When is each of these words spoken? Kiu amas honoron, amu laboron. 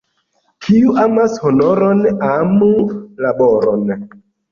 Kiu 0.67 0.93
amas 1.01 1.35
honoron, 1.43 2.01
amu 2.29 2.71
laboron. 3.27 3.85